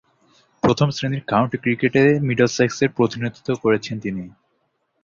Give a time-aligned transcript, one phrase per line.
[0.63, 4.23] প্রথম-শ্রেণীর কাউন্টি ক্রিকেটে মিডলসেক্সের প্রতিনিধিত্ব করছেন তিনি।